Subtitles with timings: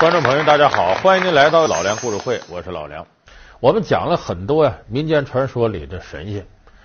[0.00, 3.06] 观众朋友，大家好，欢迎您来到老梁故事会，我是老梁。
[3.60, 6.44] 我们讲了很多呀，民间传说里的神仙。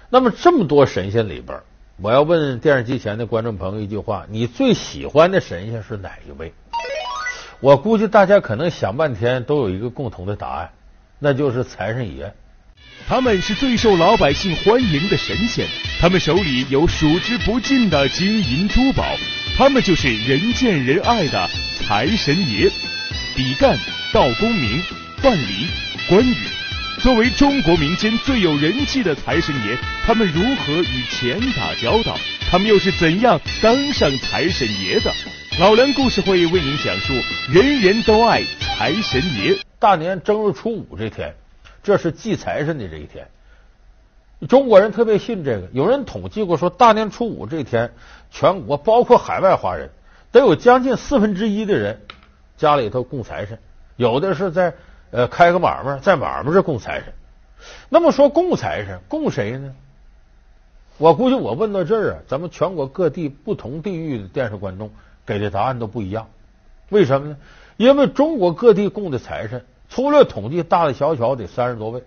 [0.10, 1.60] 那么这么多神仙里边，
[2.02, 6.54] 我要问电视机前的观众朋友一句话：你最喜欢的神仙是哪一位？
[7.60, 10.70] 我估计大家可能想半天都有一个共同的答案，
[11.18, 12.32] 那就是财神爷。
[13.08, 15.68] 他们是最受老百姓欢迎的神仙，
[16.00, 19.04] 他们手里有数之不尽的金银珠宝，
[19.58, 21.50] 他们就是人见人爱的
[21.82, 22.72] 财神爷。
[23.40, 23.80] 比干、
[24.12, 24.84] 道公明、
[25.20, 25.66] 范蠡、
[26.10, 26.36] 关羽，
[27.00, 32.18] 作为中国民间最有人气的财神爷，他们如何与钱打交道？
[32.52, 35.10] 他们又是怎样当上财神爷的？
[35.58, 37.14] 老梁故事会为您讲述：
[37.50, 39.58] 人人都爱财神爷。
[39.80, 41.34] 大年正月初五这天，
[41.82, 43.26] 这是祭财神的这一天。
[44.50, 45.70] 中国人特别信这个。
[45.72, 47.94] 有人统计过说，大年初五这天，
[48.32, 49.92] 全国包括海外华人，
[50.30, 52.02] 得有将近四分之一的人
[52.60, 53.58] 家里头供财神。
[53.96, 54.76] 有的是在
[55.10, 57.12] 呃开个买卖，在买卖这供财神。
[57.90, 59.74] 那么说供财神，供谁呢？
[61.00, 64.92] 我估计我问到这儿啊，咱们全国各地不同地域的电视观众。
[65.26, 66.28] 给的答案都不一样，
[66.90, 67.38] 为什么呢？
[67.78, 72.04] 因为中国各地供的财神，粗略统计，大大小小得三十多位。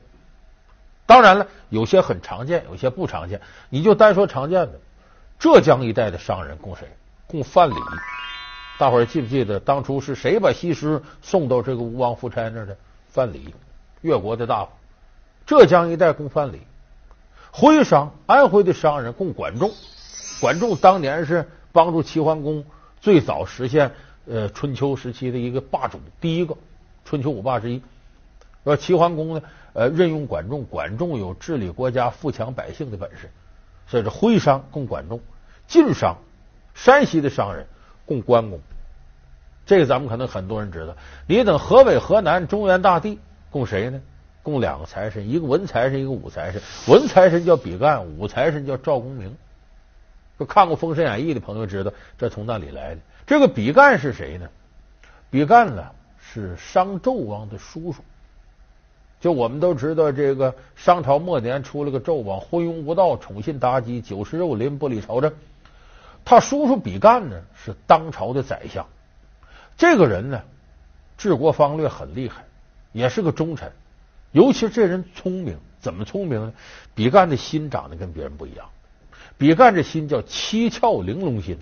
[1.07, 3.41] 当然了，有些很常见，有些不常见。
[3.69, 4.81] 你就单说常见的，
[5.39, 6.89] 浙江一带的商人供谁？
[7.29, 7.77] 供范蠡。
[8.83, 12.77] 大伙儿记不记得当初是谁把西施送到这个吴王夫差那儿的？
[13.11, 13.53] 范蠡，
[14.01, 14.73] 越国的大夫。
[15.47, 16.59] 浙江一带供范蠡。
[17.53, 19.71] 徽商，安徽的商人供管仲。
[20.41, 22.65] 管仲当年是帮助齐桓公。
[23.01, 23.93] 最早实现
[24.27, 26.57] 呃春秋时期的一个霸主，第一个
[27.05, 27.81] 春秋五霸之一。
[28.65, 29.43] 说齐桓公呢，
[29.75, 33.31] 呃任用管仲，管仲有治理国家、富强百姓的本事，
[33.87, 35.21] 所以这徽商供管仲，
[35.69, 36.17] 晋商
[36.75, 37.69] 山西的商人
[38.07, 38.61] 供关公。
[39.65, 40.97] 这个咱们可能很多人知道。
[41.27, 43.19] 你等河北、河南、中原大地
[43.51, 44.01] 供谁呢？
[44.43, 46.61] 供两个财神，一个文财神，一个武财神。
[46.89, 49.37] 文财神叫比干，武财神叫赵公明。
[50.49, 53.01] 看过《封神演义》的朋友知道，这从那里来的。
[53.25, 54.49] 这个比干是谁呢？
[55.31, 55.85] 比干呢
[56.19, 58.03] 是商纣王的叔叔。
[59.21, 65.33] 就我们都知道，这个商朝末年出了个纣王，昏庸无道，宠信妲己，酒食肉林，不理朝政。
[66.25, 68.87] 他叔叔比干呢是当朝的宰相。
[69.77, 70.43] 这个人呢
[71.19, 72.45] 治国方略很厉害，
[72.93, 73.73] 也是个忠臣。
[74.31, 76.53] 尤其这人聪明，怎么聪明呢？
[76.95, 78.67] 比干的心长得跟别人不一样。
[79.37, 81.59] 比干这心叫七窍玲珑心。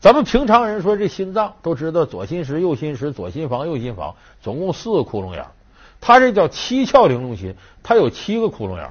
[0.00, 5.46] 咱们平常人说这心脏都知道左心室、右心室、左心房、右心房，总共四个窟窿眼
[6.00, 8.90] 他这叫七窍玲珑心，他有七个窟窿眼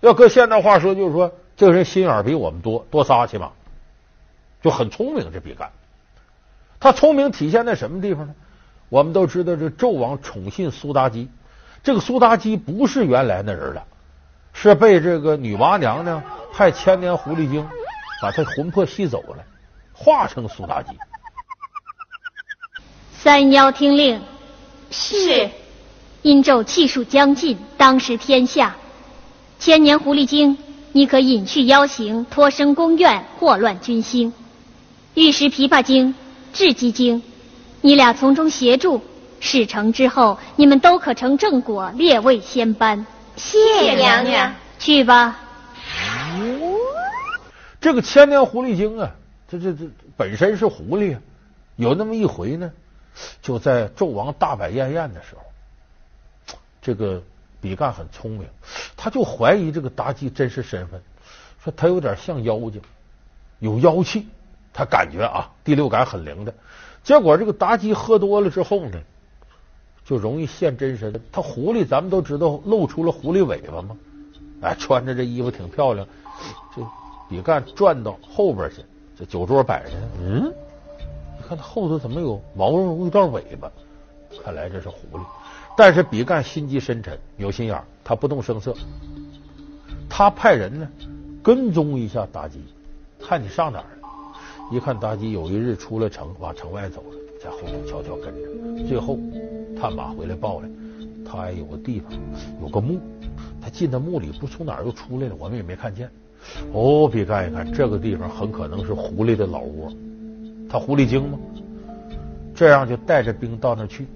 [0.00, 3.52] 要搁现代话说，就是说这个人心眼比我们多多仨起码，
[4.62, 5.32] 就很聪明。
[5.32, 5.70] 这比干，
[6.78, 8.34] 他聪明体现在什么地方呢？
[8.88, 11.28] 我们都知道这纣王宠信苏妲己，
[11.82, 13.84] 这个苏妲己不是原来那人了。
[14.52, 16.22] 是被这个女娲娘娘
[16.52, 17.68] 派千年狐狸精
[18.22, 19.44] 把他魂魄吸走了，
[19.92, 20.90] 化成苏妲己。
[23.12, 24.22] 三妖听令，
[24.90, 25.50] 是。
[26.22, 28.76] 殷纣气数将尽，当时天下，
[29.58, 30.58] 千年狐狸精，
[30.96, 34.32] 你可隐去妖形，脱生宫院，祸乱军心。
[35.12, 36.14] 玉石琵琶精、
[36.54, 37.22] 雉鸡精，
[37.82, 39.02] 你俩从中协助，
[39.38, 43.04] 事成之后，你们都可成正果，列位仙班。
[43.36, 45.38] 谢娘娘，去吧。
[47.78, 49.10] 这个千年狐狸精啊，
[49.50, 49.84] 这这这
[50.16, 51.18] 本身是狐狸，
[51.76, 52.72] 有那么一回呢，
[53.42, 57.22] 就在纣王大摆宴宴的时候，这个
[57.66, 58.46] 比干很聪明，
[58.96, 61.02] 他就怀疑这个妲己真实身份，
[61.64, 62.80] 说他有点像妖精，
[63.58, 64.28] 有妖气，
[64.72, 66.54] 他感觉啊第六感很灵的。
[67.02, 69.00] 结果这个妲己喝多了之后呢。
[70.04, 71.20] 就容易现真身。
[71.32, 73.96] 他狐狸，咱们都知道露出了狐狸尾巴嘛。
[74.60, 76.06] 哎，穿着这衣服挺漂亮。
[76.76, 76.80] 这
[77.28, 78.84] 比干转到后边去，
[79.18, 79.90] 这酒桌摆着。
[80.20, 80.44] 嗯，
[81.36, 83.68] 你看他后头怎么有毛茸茸一段尾巴？
[84.44, 85.20] 看来这是狐狸。
[85.76, 88.74] 但是比干心机深沉，有心眼他不动声色。
[90.08, 90.88] 他派人呢
[91.42, 92.60] 跟踪一下妲己，
[93.20, 94.08] 看你上哪儿了。
[94.72, 98.88] 一看妲己有一日出了城，往城外走了，在后头悄悄跟着。
[98.88, 99.18] 最后。
[99.78, 100.70] 探马回来报来，
[101.22, 102.10] 他还有个地方，
[102.62, 102.98] 有个墓。
[103.60, 106.08] 他进到墓里，不从哪儿又出来了，我们也没看见。
[106.72, 109.92] 哦，比干一看，这个地方很可能是狐狸的老窝。
[110.66, 111.38] 他狐狸精吗？
[112.54, 114.06] 这样就带着兵到那去。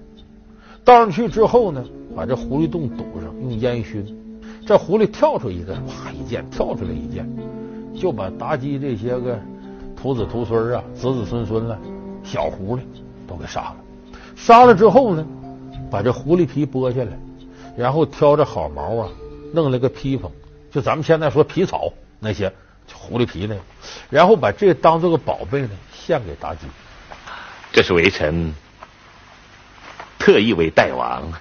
[0.84, 1.84] 倒上去之后呢，
[2.16, 4.16] 把这狐狸洞堵上，用烟熏。
[4.66, 7.28] 这狐狸跳出一个，啪一剑跳出来一剑，
[7.94, 9.38] 就把妲己这些个
[9.96, 11.78] 徒子徒孙啊、子子孙孙了、
[12.22, 12.80] 小狐狸
[13.26, 13.76] 都给杀了。
[14.36, 15.26] 杀了之后呢，
[15.90, 17.18] 把这狐狸皮剥下来，
[17.76, 19.08] 然后挑着好毛啊，
[19.52, 20.30] 弄了个披风，
[20.70, 22.52] 就咱们现在说皮草那些
[22.92, 23.60] 狐狸皮那个，
[24.08, 26.66] 然后把这当做个宝贝呢，献给妲己。
[27.72, 28.54] 这是微臣
[30.20, 31.32] 特意为大王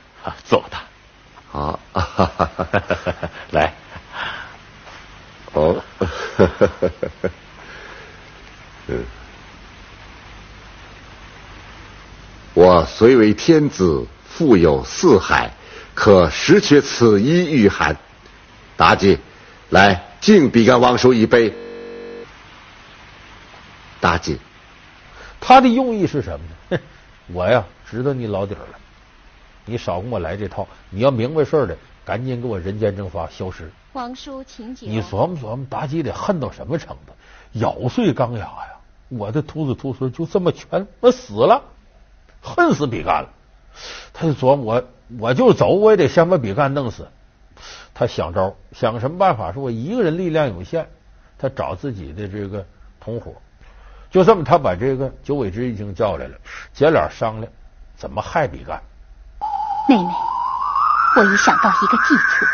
[0.45, 0.77] 做的。
[1.51, 1.77] 啊，
[3.51, 3.73] 来，
[5.53, 5.83] 哦，
[8.87, 9.03] 嗯，
[12.53, 15.51] 我虽为天子，富有四海，
[15.95, 17.97] 可实缺此一御寒。
[18.77, 19.17] 妲己，
[19.69, 21.53] 来敬比干王叔一杯。
[24.01, 24.39] 妲己，
[25.41, 26.79] 他的用意是什么呢？
[27.33, 28.79] 我呀，知道你老底儿了。
[29.65, 30.67] 你少跟我来这套！
[30.89, 33.71] 你要明白事儿的，赶紧给我人间蒸发消失。
[33.93, 34.89] 皇叔，请讲。
[34.89, 37.13] 你琢磨琢磨，妲己得恨到什么程度？
[37.53, 38.79] 咬碎钢牙呀！
[39.09, 41.63] 我的徒子徒孙就这么全我死了，
[42.41, 43.29] 恨死比干了。
[44.13, 44.83] 他就琢磨，我
[45.19, 47.07] 我就走，我也得先把比干弄死。
[47.93, 49.51] 他想招，想什么办法？
[49.51, 50.87] 说我一个人力量有限，
[51.37, 52.65] 他找自己的这个
[52.99, 53.33] 同伙。
[54.09, 56.37] 就这么，他把这个九尾之精叫来了，
[56.73, 57.51] 姐俩商量
[57.99, 58.81] 怎么害比干。
[59.89, 60.09] 妹妹，
[61.17, 62.45] 我已想到一个计策，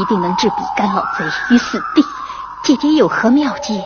[0.00, 2.02] 一定能置比干老贼于死地。
[2.64, 3.84] 姐姐有何妙计？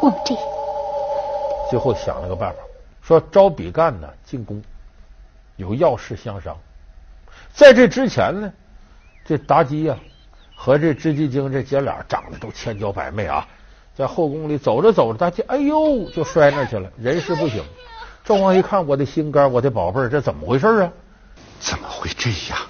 [0.00, 0.36] 我们这
[1.68, 2.58] 最后想了个办法，
[3.02, 4.62] 说招比干呢进宫，
[5.56, 6.56] 有要事相商。
[7.52, 8.52] 在这之前呢，
[9.24, 9.96] 这妲己呀
[10.54, 13.44] 和这织姬精这姐俩长得都千娇百媚啊，
[13.98, 17.58] 在后宫里走着走着，他就哎呦就摔那去了，人事不省。
[18.24, 20.92] 纣王一看，我的心肝，我的宝贝儿，这怎么回事啊？
[21.58, 22.60] 怎么会这样？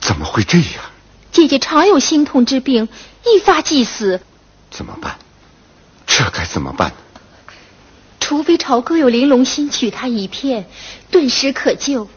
[0.00, 0.84] 怎么会这样？
[1.32, 2.90] 姐姐常有心痛之病，
[3.24, 4.20] 一发即死。
[4.70, 5.16] 怎么办？
[6.06, 6.92] 这该怎么办？
[8.20, 10.66] 除非朝歌有玲珑心取他一片，
[11.10, 12.08] 顿时可救；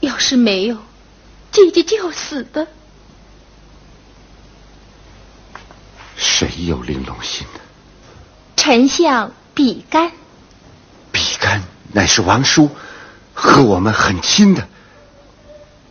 [0.00, 0.76] 要是没有，
[1.52, 2.66] 姐姐就要死的。
[6.22, 7.60] 谁有玲珑心呢？
[8.56, 10.12] 丞相比干。
[11.10, 11.60] 比干
[11.92, 12.70] 乃是王叔，
[13.34, 14.68] 和我们很亲的，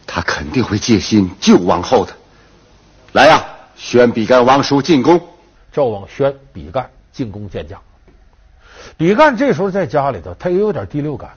[0.08, 2.14] 他肯定会借心救王后的。
[3.12, 3.44] 来呀，
[3.76, 5.22] 宣比干王叔进宫。
[5.74, 7.80] 赵王宣比干进宫见驾。
[8.98, 11.32] 比干这时候在家里头，他也有点第六感，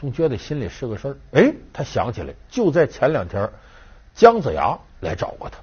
[0.00, 1.16] 总觉得心里是个事儿。
[1.32, 3.48] 哎，他想起来，就在前两天，
[4.16, 5.58] 姜子牙来找过他。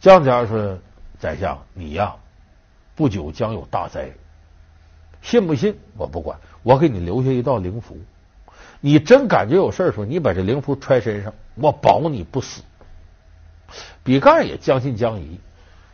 [0.00, 0.78] 姜子牙说
[1.20, 2.16] ：“宰相，你呀，
[2.96, 4.10] 不久将有大灾。”
[5.22, 7.98] 信不信我不管，我给你留下一道灵符。
[8.80, 12.62] 你真感觉有事儿的时候，你把这灵符揣身上，我保你不死。
[14.02, 15.38] 比干也将信将疑，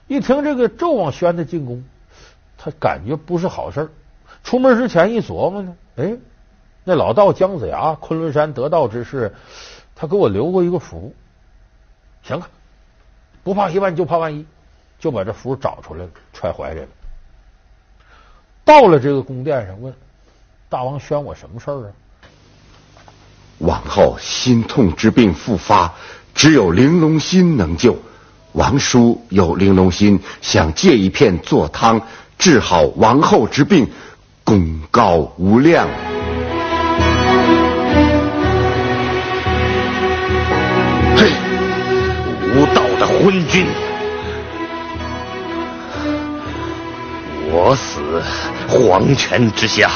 [0.06, 1.84] 一听这个纣王宣他进宫，
[2.56, 3.90] 他感觉不是好事。
[4.44, 6.16] 出门之前一琢磨呢，哎，
[6.84, 9.34] 那老道姜子牙，昆仑山得道之士，
[9.96, 11.12] 他给我留过一个符。
[12.22, 12.48] 行啊，
[13.42, 14.46] 不怕一万就怕万一，
[14.98, 16.86] 就把这符找出来了，揣怀里了。
[18.64, 19.94] 到了这个宫殿上，问
[20.68, 21.92] 大王宣我什么事儿啊？
[23.58, 25.94] 王后心痛之病复发，
[26.34, 27.96] 只有玲珑心能救。
[28.52, 32.00] 王叔有玲珑心，想借一片做汤，
[32.38, 33.90] 治好王后之病，
[34.44, 35.86] 功高无量。
[41.16, 41.30] 嘿，
[42.54, 43.66] 无道的昏君！
[47.58, 48.22] 我死
[48.68, 49.90] 黄泉之下，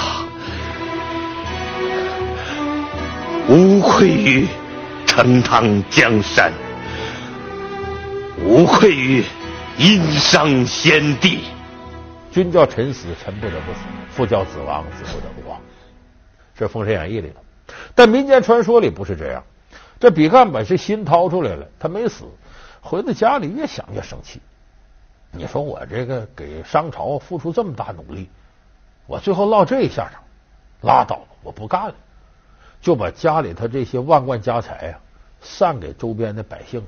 [3.50, 4.49] 无愧于
[5.07, 6.50] 成汤江山，
[8.43, 9.23] 无愧于
[9.76, 11.40] 殷商先帝。
[12.33, 15.61] 君叫臣死，臣不得不死；父叫子亡，子不得不亡。
[16.57, 19.45] 这《封神演义》里头，但民间传说里不是这样。
[19.99, 22.25] 这比干本是心掏出来了，他没死，
[22.81, 24.40] 回到家里越想越生气。
[25.32, 28.28] 你说我这个给商朝付出这么大努力，
[29.06, 30.22] 我最后落这一下场，
[30.82, 31.94] 拉倒，我不干了，
[32.80, 34.99] 就把家里头这些万贯家财呀
[35.40, 36.82] 散给周边的百姓。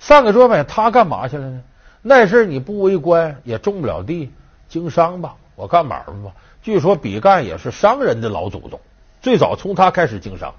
[0.00, 1.62] 散给周边，他干嘛去了呢？
[2.02, 4.32] 那事你不为官也种不了地，
[4.68, 6.32] 经商吧，我干买卖吧。
[6.62, 8.80] 据说比干也是商人的老祖宗，
[9.20, 10.54] 最早从他开始经商。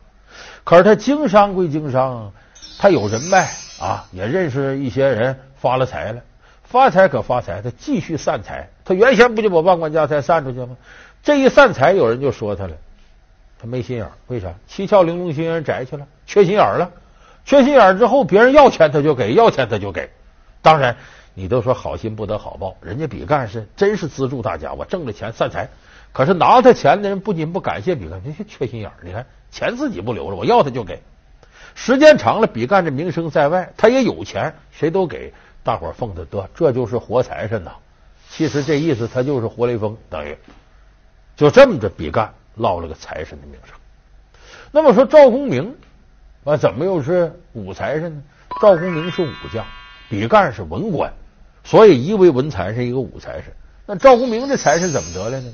[0.64, 2.32] 可是他经商归经商，
[2.78, 6.22] 他有人脉啊，也认识一些人，发了财了。
[6.70, 8.70] 发财可发财，他继续散财。
[8.86, 10.78] 他原先不就把万贯家财散出去吗？
[11.24, 12.74] 这一散财，有人就说他了，
[13.60, 14.08] 他没心眼。
[14.28, 14.54] 为啥？
[14.68, 16.92] 七窍玲珑心人摘去了，缺心眼了。
[17.44, 20.12] 缺心眼之后，别人要钱他就给，要钱他就给。
[20.62, 20.96] 当然
[21.34, 25.68] 你都说好心不得好报，人家比干是真是资助大家，我挣了钱散财。
[26.14, 28.92] 可是拿他钱的人不仅不感谢比干，那些缺心眼。
[29.02, 31.02] 你看钱自己不留着，我要他就给。
[31.74, 35.34] 时间长了，比干这名声在外，他也有钱，谁都给。
[35.64, 37.72] 大伙儿奉他得，这就是活财神呐。
[38.30, 40.38] 其实这意思，他就是活雷锋，等于
[41.36, 43.76] 就这么着，比干落了个财神的名声。
[44.72, 45.76] 那么说赵公明
[46.44, 48.24] 啊，怎么又是武财神呢？
[48.62, 49.66] 赵公明是武将，
[50.10, 51.12] 比干是文官，
[51.64, 53.54] 所以一为文财神，一个武财神。
[53.86, 55.54] 那赵公明这财神怎么得来呢？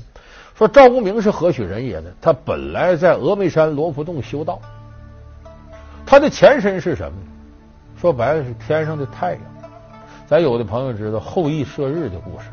[0.54, 2.10] 说赵公明是何许人也呢？
[2.20, 4.60] 他本来在峨眉山罗浮洞修道，
[6.04, 7.26] 他的前身是什么呢？
[8.00, 9.40] 说白了是天上的太阳。
[10.26, 12.46] 咱有的朋友知道后羿射日的故事，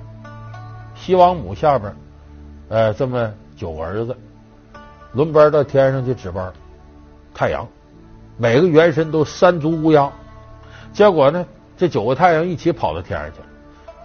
[0.96, 1.92] 西王母下边，
[2.70, 4.16] 呃，这么九个儿子
[5.12, 6.54] 轮班到天上去值班，
[7.34, 7.68] 太阳
[8.38, 10.12] 每个元神都三足乌鸦，
[10.94, 11.44] 结果呢，
[11.76, 13.46] 这九个太阳一起跑到天上去了。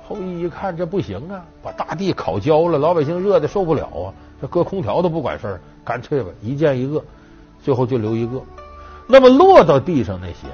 [0.09, 4.09] 后羿一看这不行啊，把大地烤焦了，老百姓热的受不了啊，
[4.41, 7.05] 这搁空调都不管事儿，干脆吧，一箭一个，
[7.63, 8.41] 最后就留一个。
[9.07, 10.49] 那么落到地上那些。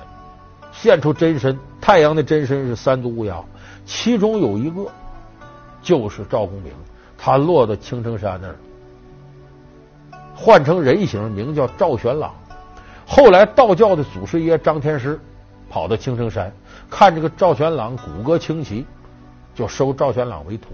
[0.76, 3.42] 现出真身，太阳的真身是三足乌鸦，
[3.86, 4.84] 其中有一个
[5.80, 6.72] 就是赵公明，
[7.16, 8.56] 他落到青城山那儿，
[10.34, 12.34] 换成人形，名叫赵玄朗。
[13.06, 15.18] 后来道教的祖师爷张天师
[15.70, 16.52] 跑到青城山，
[16.90, 18.84] 看这个赵玄朗骨骼清奇，
[19.54, 20.70] 就收赵玄朗为徒，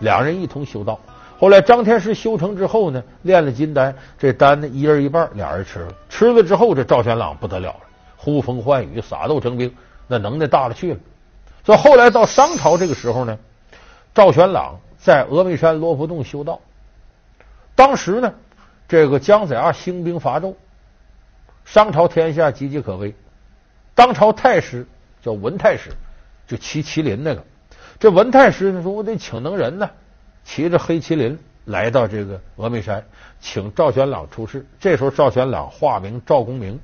[0.00, 0.98] 两人一同修道。
[1.38, 7.80] 后来张天师修成之后呢，炼了金丹，这丹呢一人一半，俩人吃了，吃了之后这赵玄朗不得了了。
[8.24, 9.74] 呼风唤雨，撒豆成兵，
[10.08, 11.00] 那能耐大了去了。
[11.62, 13.38] 所以后来到商朝这个时候呢，
[14.14, 16.60] 赵玄朗在峨眉山罗浮洞修道。
[17.74, 18.32] 当时呢，
[18.88, 20.54] 这个姜子牙兴兵伐纣，
[21.66, 23.14] 商朝天下岌岌可危。
[23.94, 24.86] 当朝太师
[25.22, 25.90] 叫文太师，
[26.46, 27.44] 就骑麒麟那个。
[28.00, 29.90] 这文太师呢说：“我得请能人呢，
[30.44, 33.04] 骑着黑麒麟来到这个峨眉山，
[33.40, 36.80] 请赵玄朗出世。”这时候赵玄朗化名赵公明。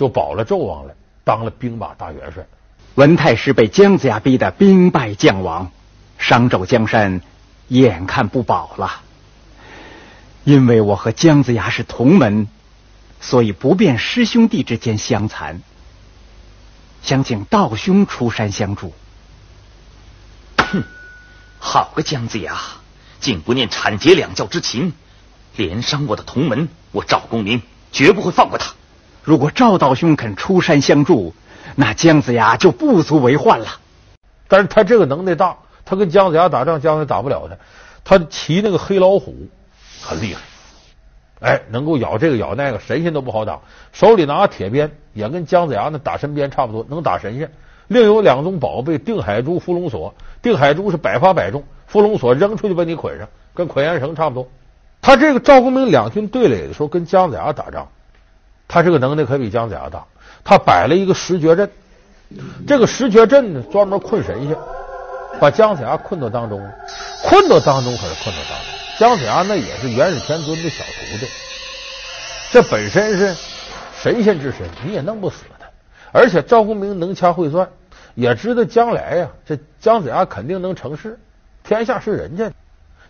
[0.00, 2.46] 就保了纣王了，当了兵马大元帅。
[2.94, 5.70] 文太师被姜子牙逼得兵败将亡，
[6.16, 7.20] 商纣江山
[7.68, 9.02] 眼看不保了。
[10.44, 12.48] 因为我和姜子牙是同门，
[13.20, 15.60] 所以不便师兄弟之间相残，
[17.02, 18.94] 想请道兄出山相助。
[20.56, 20.82] 哼，
[21.58, 22.58] 好个姜子牙，
[23.20, 24.94] 竟不念铲劫两教之情，
[25.56, 27.60] 连伤我的同门，我赵公明
[27.92, 28.72] 绝不会放过他。
[29.22, 31.34] 如果赵道兄肯出山相助，
[31.76, 33.66] 那姜子牙就不足为患了。
[34.48, 37.56] 但是他这个能耐大，他跟姜子牙打仗，姜子牙打不了他。
[38.02, 39.36] 他骑那个黑老虎
[40.02, 40.40] 很厉害，
[41.40, 43.60] 哎，能够咬这个咬那个，神仙都不好打。
[43.92, 47.52] 手里拿铁鞭，也跟姜子牙那打神鞭差不多，能打神仙。
[47.88, 50.14] 另有两宗宝贝：定海珠、伏龙锁。
[50.40, 54.48] 定海珠是百发百中，伏龙锁扔出去把你捆上，跟捆烟绳差不多。
[55.02, 57.88] 他这个赵公明两军对垒的时候，跟姜子牙打仗。
[58.72, 60.04] 他这个能耐可比姜子牙大，
[60.44, 61.68] 他摆了一个十绝阵，
[62.68, 64.56] 这个十绝阵呢，专门困神仙，
[65.40, 66.64] 把姜子牙困到当中，
[67.24, 68.68] 困到当中可是困到当中。
[68.96, 71.26] 姜子牙那也是元始天尊的小徒弟，
[72.52, 73.34] 这本身是
[74.00, 75.66] 神仙之身，你也弄不死他。
[76.12, 77.68] 而且赵公明能掐会算，
[78.14, 81.18] 也知道将来呀，这姜子牙肯定能成事，
[81.64, 82.52] 天下是人家的。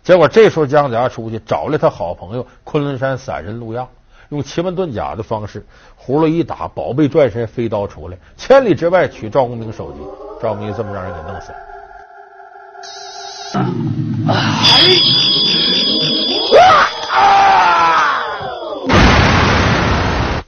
[0.01, 3.87] 结果这时候姜子牙出去找了他好朋友昆仑山散人陆亚。
[4.31, 5.65] 用奇门遁甲的方式，
[6.01, 9.99] 葫芦一打，宝贝转身，飞刀出来，千里之外取赵公明首级。
[10.41, 11.57] 赵公明这么让人给弄死了。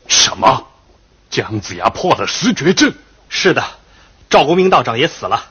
[0.07, 0.65] 什么？
[1.29, 2.93] 姜子牙破了十绝阵？
[3.27, 3.61] 是的，
[4.29, 5.43] 赵公明道长也死了。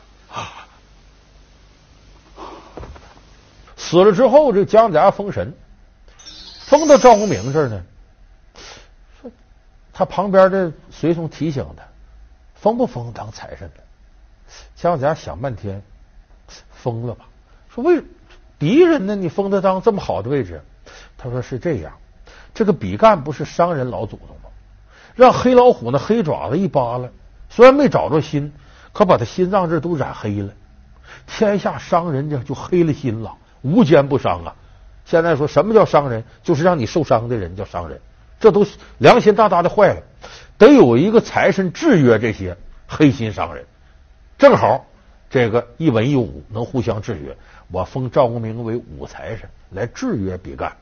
[3.77, 5.53] 死了之后，这姜子牙封神，
[6.65, 7.83] 封到赵公明这儿呢。
[9.93, 11.83] 他旁边的随从提醒他，
[12.55, 13.83] 封不封当财神的？
[14.75, 15.83] 姜子牙想半天，
[16.71, 17.27] 封了吧。
[17.69, 18.03] 说为
[18.59, 19.15] 敌人呢？
[19.15, 20.63] 你封他当这么好的位置？
[21.17, 21.93] 他说是这样，
[22.55, 24.51] 这个比干不是商人老祖宗吗？
[25.15, 27.09] 让黑老虎那黑爪子一扒拉，
[27.51, 28.53] 虽然没找着心，
[28.93, 30.53] 可把他心脏这都染黑了。
[31.27, 34.55] 天下商人家就黑了心了，无奸不商啊！
[35.05, 36.25] 现在说什么叫商人？
[36.43, 38.01] 就是让你受伤的人叫商人。
[38.43, 38.67] 这都
[38.99, 40.03] 良心大大的坏了，
[40.59, 42.57] 得有一个财神制约这些
[42.89, 43.65] 黑心商人。
[44.37, 44.85] 正好
[45.31, 47.37] 这个一文一武能互相制约，
[47.71, 50.77] 我封赵公明为武财神来制约比干，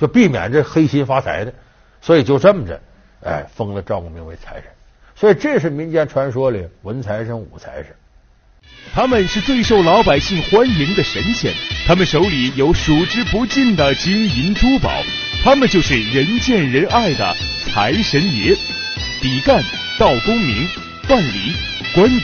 [0.00, 1.54] 就避免这黑心发财的。
[2.00, 2.80] 所以就这么着，
[3.22, 4.64] 哎，封了赵公明为财神。
[5.14, 7.94] 所以这是民间传说里文财神、武财神。
[8.92, 11.54] 他们是最受老百姓欢迎的神仙，
[11.86, 14.90] 他们手里有数之不尽的金银珠宝，
[15.46, 18.52] 他们就是人见人爱的财神爷。
[19.22, 19.62] 比干、
[19.96, 20.66] 道公明、
[21.04, 21.54] 范蠡、
[21.94, 22.20] 关羽，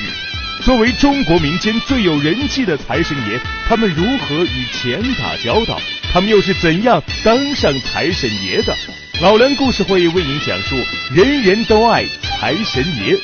[0.65, 3.39] 作为中国民间最有人气的财神爷，
[3.69, 5.81] 他们如何与钱打交道？
[6.13, 8.77] 他们又是怎样当上财神爷的？
[9.21, 10.75] 老梁故事会为您讲述：
[11.15, 13.17] 人人都爱财神爷。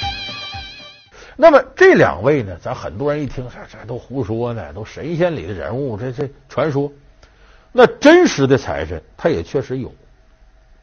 [1.37, 2.57] 那么这两位呢？
[2.63, 6.89] 咱很多人一听，这这都胡说呢，都神仙里的人物，这这传说。
[7.73, 9.95] 那真实的财神，他也确实有。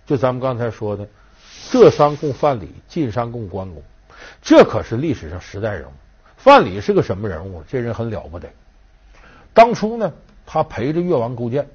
[0.05, 1.07] 就咱们刚才说的，
[1.71, 3.81] 浙商供范蠡，晋商供关公，
[4.41, 5.91] 这可是历史上时代人物。
[6.37, 7.63] 范蠡是个什么人物？
[7.67, 8.47] 这人很了不得。
[9.53, 10.13] 当初呢，
[10.45, 11.67] 他陪着越王勾践，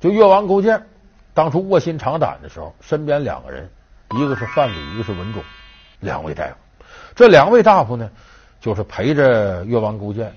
[0.00, 0.86] 就越王勾践
[1.34, 3.68] 当初卧薪尝胆的时候，身边两个人，
[4.16, 5.42] 一个是范蠡，一个是文种，
[6.00, 6.54] 两位大夫。
[7.14, 8.10] 这两位大夫呢，
[8.58, 10.34] 就是陪着越王勾践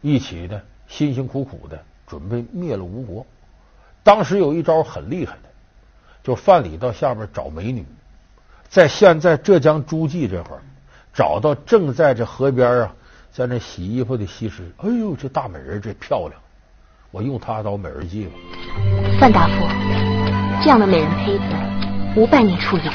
[0.00, 3.26] 一起呢，辛辛苦苦的准备灭了吴国。
[4.02, 5.48] 当时有一招很厉害的，
[6.22, 7.84] 就范蠡到下边找美女，
[8.68, 10.56] 在现在浙江诸暨这块
[11.12, 12.94] 找到正在这河边啊，
[13.32, 14.70] 在那洗衣服的西施。
[14.78, 16.40] 哎呦，这大美人这漂亮，
[17.10, 18.32] 我用她当美人计吧。
[19.18, 19.66] 范大夫，
[20.62, 22.90] 这样的美人胚子，五百年出一个。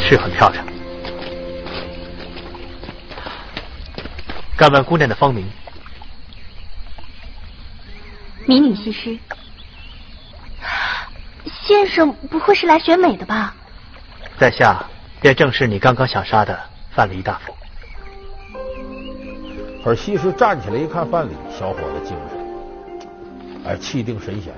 [0.00, 0.75] 是很漂亮。
[4.56, 5.46] 敢问姑娘的芳名？
[8.46, 9.18] 民女西施。
[11.62, 13.54] 先生不会是来选美的吧？
[14.38, 14.86] 在下
[15.20, 16.58] 便正是你刚刚想杀的
[16.90, 17.54] 范蠡大夫。
[19.84, 24.54] 而西施站起来一看范蠡，小伙子精神，哎，气定神闲。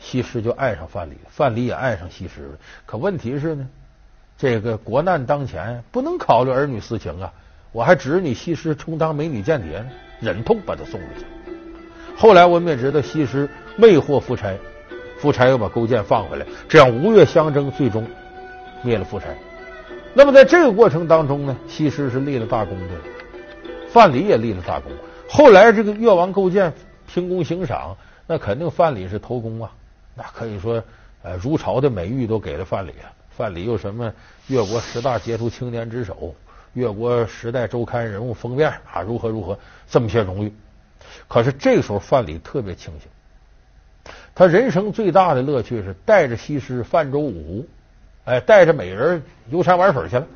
[0.00, 2.58] 西施就爱上范蠡，范蠡也爱上西施了。
[2.86, 3.68] 可问题是呢，
[4.38, 7.32] 这个国难当前，不能考虑儿女私情啊！
[7.72, 9.88] 我还指着你西施充当美女间谍呢，
[10.20, 11.24] 忍痛把她送回去。
[12.14, 14.54] 后来我们也知道，西施魅惑夫差，
[15.18, 18.06] 夫差又把勾践放回来，这样吴越相争，最终
[18.82, 19.26] 灭了夫差。
[20.14, 22.88] 那么在这个过程当中呢，西施是立了大功的，
[23.90, 24.92] 范蠡也立了大功。
[25.26, 26.74] 后来这个越王勾践
[27.08, 29.72] 听功行赏，那肯定范蠡是头功啊。
[30.14, 30.84] 那可以说，
[31.22, 33.08] 呃，如潮的美誉都给了范蠡啊。
[33.30, 34.12] 范蠡又什么
[34.48, 36.34] 越国十大杰出青年之首，
[36.74, 39.58] 越国时代周刊人物封面啊，如何如何，
[39.88, 40.52] 这么些荣誉。
[41.28, 47.68] 可是这个时候，范蠡特别清醒，他人生最大的乐趣是带着西施泛舟五湖，
[48.24, 50.26] 哎，带着美人游山玩水去了。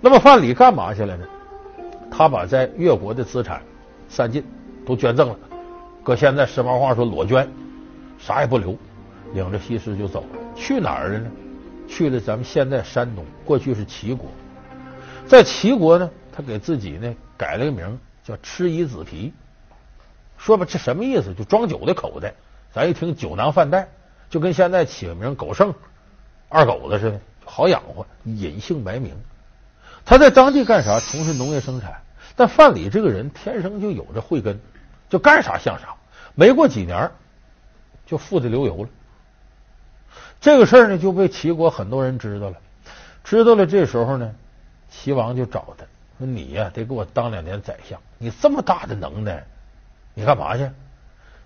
[0.00, 1.26] 那么范蠡干嘛去了呢？
[2.10, 3.62] 他把在越国的资产
[4.08, 4.44] 散尽，
[4.84, 5.36] 都捐赠了。
[6.04, 7.48] 搁现在时髦话说裸捐，
[8.18, 8.76] 啥也不留。
[9.32, 11.30] 领着西施就走了，去哪儿了呢？
[11.88, 14.28] 去了咱们现在山东，过去是齐国。
[15.26, 19.32] 在齐国呢，他给自己呢改了个名叫吃夷子皮。
[20.36, 21.34] 说吧，这什么意思？
[21.34, 22.34] 就装酒的口袋。
[22.72, 23.88] 咱一听酒囊饭袋，
[24.28, 25.74] 就跟现在起个名狗剩、
[26.48, 28.06] 二狗子似的，好养活。
[28.24, 29.14] 隐姓埋名，
[30.04, 30.98] 他在当地干啥？
[30.98, 32.02] 从事农业生产。
[32.34, 34.58] 但范蠡这个人天生就有着慧根，
[35.10, 35.94] 就干啥像啥。
[36.34, 37.10] 没过几年，
[38.06, 38.88] 就富得流油了。
[40.40, 42.56] 这个事儿呢，就被齐国很多人知道了。
[43.22, 44.34] 知道了，这时候呢，
[44.92, 45.86] 齐王就找他
[46.18, 47.98] 说：“你呀，得给我当两年宰相。
[48.18, 49.44] 你这么大的能耐，
[50.12, 50.70] 你干嘛去？”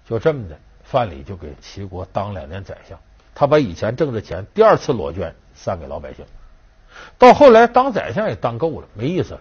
[0.05, 2.99] 就这么的，范蠡就给齐国当两年宰相。
[3.35, 6.25] 他把以前挣的钱第二次裸捐散给老百姓。
[7.19, 9.41] 到后来当宰相也当够了，没意思了，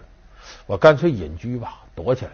[0.66, 2.32] 我干脆隐居吧，躲起来。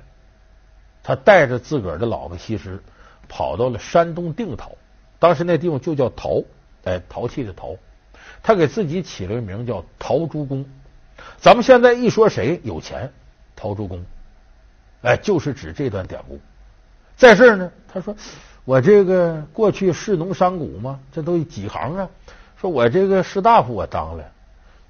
[1.03, 2.83] 他带着自个儿的老婆西施，
[3.29, 4.73] 跑到了山东定陶，
[5.19, 6.43] 当时那地方就叫陶。
[6.85, 7.77] 哎，陶器的陶，
[8.43, 10.67] 他给自己起了个名叫陶朱公。
[11.41, 13.13] 咱们现在一说谁有钱，
[13.57, 14.05] 陶朱公，
[15.03, 16.41] 哎，就是指这段典故。
[17.17, 18.17] 在这儿呢，他说
[18.65, 22.09] 我这个过去士农商贾嘛，这都几行啊？
[22.61, 24.25] 说我这个士大夫我当了，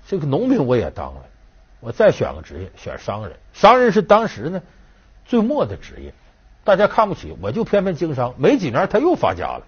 [0.07, 1.23] 这个农民我也当了，
[1.81, 3.37] 我再选个职业，选商人。
[3.53, 4.63] 商人是当时呢
[5.25, 6.13] 最末的职业，
[6.65, 8.35] 大家看不起，我就偏偏经商。
[8.37, 9.63] 没几年他又发家了。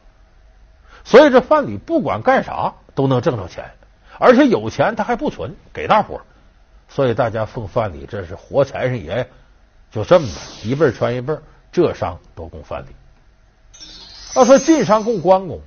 [1.03, 3.71] 所以这范蠡不管干啥都能挣着钱，
[4.19, 6.23] 而且有钱他还不存给大伙，
[6.89, 9.27] 所以大家奉范蠡这是活财神爷，
[9.91, 11.37] 就这么的一辈传一辈，
[11.73, 12.87] 浙商都供范蠡。
[14.37, 15.61] 要说晋商供关公，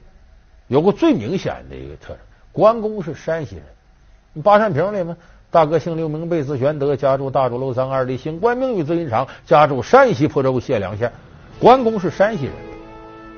[0.67, 2.17] 有个最明显的一个特征，
[2.51, 5.15] 关公是山西人，八扇屏里面？
[5.49, 11.11] 大哥姓刘，名备，字玄德，家住大竹楼三二里，姓关，名羽字云长，家住山西蒲州解良县。
[11.57, 12.53] 关公是山西人，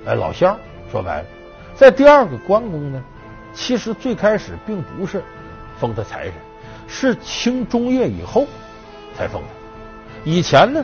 [0.08, 0.58] 哎，老乡，
[0.92, 1.26] 说白了。
[1.76, 3.04] 在第二个关公呢，
[3.54, 5.24] 其实最开始并不是
[5.80, 6.34] 封他财神，
[6.90, 8.48] 是清中叶以后
[9.16, 9.48] 才封的。
[10.26, 10.84] 以前呢，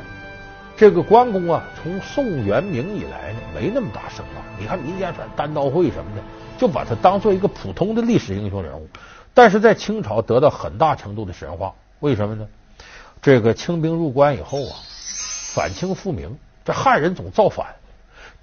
[0.78, 4.44] 这个关公啊，从宋元明以来呢，没那么大声望。
[4.60, 6.22] 你看民间传单刀会什么的，
[6.58, 8.88] 就把他当做一个普通的历史英雄人物。
[9.34, 12.48] 但是在清朝得到很大程度的神话，为什么呢？
[13.22, 14.76] 这个清兵入关以后啊，
[15.54, 17.76] 反清复明，这汉人总造反。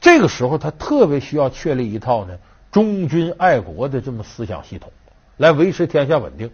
[0.00, 2.36] 这个时候，他特别需要确立一套呢
[2.72, 4.92] 忠君爱国的这么思想系统，
[5.36, 6.50] 来维持天下稳定。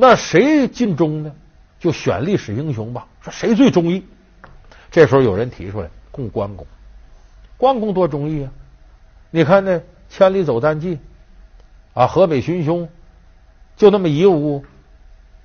[0.00, 1.32] 那谁尽忠呢？
[1.80, 3.08] 就选历史英雄吧。
[3.20, 4.04] 说谁最忠义？
[4.92, 6.64] 这时候有人提出来，供关公。
[7.56, 8.52] 关公多忠义啊！
[9.32, 11.00] 你看那千里走单骑
[11.94, 12.88] 啊，河北寻兄，
[13.76, 14.64] 就那么一屋，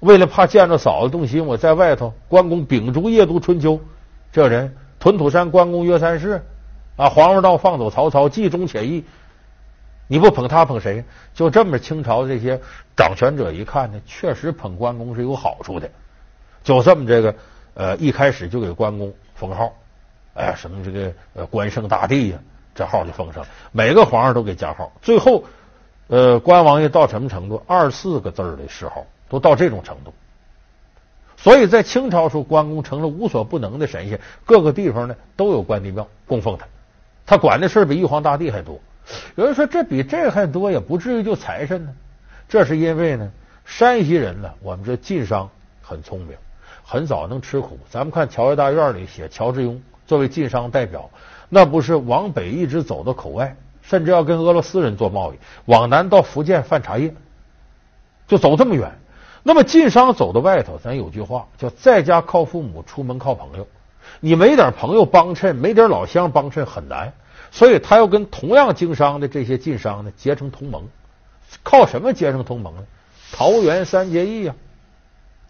[0.01, 2.13] 为了怕见着嫂子动心，我在外头。
[2.27, 3.81] 关公秉烛夜读春秋，
[4.31, 6.43] 这人屯土山关公约三世。
[6.95, 7.09] 啊！
[7.09, 9.03] 黄花道放走曹操，既忠且义，
[10.07, 11.03] 你不捧他捧谁？
[11.33, 12.59] 就这么，清朝这些
[12.95, 15.89] 掌权者一看呢，确实捧关公是有好处的。
[16.63, 17.35] 就这么这个
[17.73, 19.73] 呃，一开始就给关公封号，
[20.33, 22.39] 哎，什么这个呃关圣大帝呀，
[22.75, 23.49] 这号就封上了。
[23.71, 25.45] 每个皇上都给加号，最后
[26.07, 27.63] 呃，关王爷到什么程度？
[27.65, 30.13] 二四个字的谥号都到这种程度。
[31.37, 36.67] 所以在清朝时候，关公成了无所不能的神仙，各个地方呢都有关帝庙供奉他。
[37.25, 38.79] 他管的事比玉皇大帝还多。
[39.35, 41.93] 有人说这比这还多，也不至于就财神呢。
[42.47, 43.31] 这是因为呢，
[43.65, 45.49] 山西人呢，我们这晋商
[45.81, 46.37] 很聪明，
[46.83, 47.79] 很早能吃苦。
[47.89, 51.09] 咱们看乔家大院里写乔致庸作为晋商代表，
[51.49, 57.13] 那不是往北一直走到口外，甚至要跟俄罗斯人做贸易，往南到福建贩茶叶，
[58.27, 58.91] 就走这么远。
[59.45, 63.67] 那么晋商走到外头，咱有句话叫“在家靠父母，出门靠朋友”。
[64.21, 67.13] 你没点朋友帮衬，没点老乡帮衬很难，
[67.53, 70.89] 所以他要跟同样经商的这些晋商呢结成同盟。
[71.61, 72.81] 靠什么结成同盟呢？
[73.31, 74.55] 桃园三结义呀！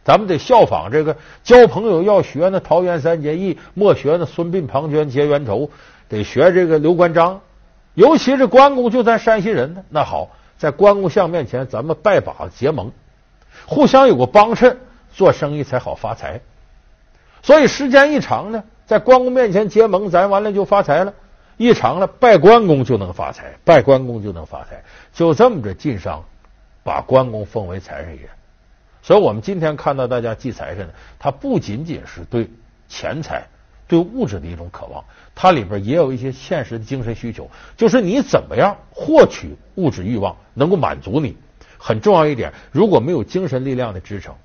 [0.03, 5.71] 咱们得效仿这个交朋友要学那桃园三结义，莫学那孙膑、庞涓结冤仇，
[6.09, 7.39] 得学这个刘关张。
[7.93, 12.91] 尤其是关公就咱山西人呢，那好，在关公像面前，咱们拜把子结盟，
[13.65, 14.77] 互相有个帮衬，
[15.13, 16.41] 做生意才好发财。
[17.41, 21.13] 所以时间一长呢，在关公面前结盟，咱完了就发财了。
[21.63, 24.83] 一长了，拜关公就能发财，拜关公就能发财。
[25.13, 26.21] 就这么着，晋商
[26.83, 28.29] 把关公封为财神爷。
[29.01, 32.49] 所以我们今天看到大家祭财神，它不仅仅是对
[32.89, 33.47] 钱财、
[33.87, 35.01] 对物质的一种渴望，
[35.33, 41.37] 它里边也有一些现实的精神需求，就是你怎么样获取物质欲望能够满足你。
[41.77, 44.35] 很重要一点，如果没有精神力量的支撑。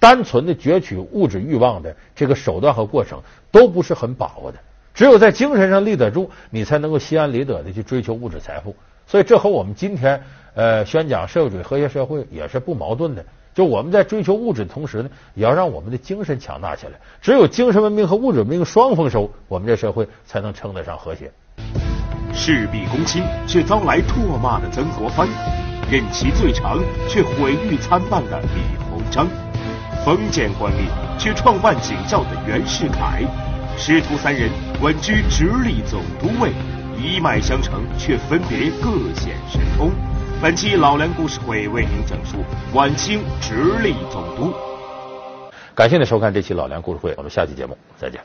[0.00, 4.58] 单纯的攫取物质欲望的这个手段和过程都不是很把握的，
[4.94, 8.74] 只有在精神上立得住，你才能够心安理得的去追求物质财富。
[9.06, 10.22] 所以这和我们今天
[10.54, 13.24] 呃宣讲社会主义和谐社会也是不矛盾的。
[13.52, 16.92] 就我们在追求物质的同时呢，也要让我们的精神强大起来。
[17.20, 21.30] 只有精神文明和物质文明双丰收，我们这社会才能称得上和谐。
[22.32, 25.28] 事必躬亲却遭来唾骂的曾国藩，
[25.88, 29.28] 任期最长却毁誉参半的李鸿章。
[30.04, 33.22] 封建官吏却创办警校的袁世凯，
[33.76, 34.48] 师徒三人
[34.80, 36.50] 稳居直隶总督位，
[36.98, 39.90] 一脉相承却分别各显神通。
[40.40, 42.38] 本期老梁故事会为您讲述
[42.72, 44.54] 晚清直隶总督。
[45.74, 48.20] 感谢您收看这期老梁故事会，我们下期节目再见。